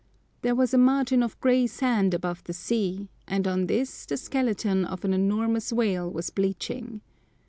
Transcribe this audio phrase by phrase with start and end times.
[0.41, 4.83] There was a margin of grey sand above the sea, and on this the skeleton
[4.83, 7.01] of an enormous whale was bleaching.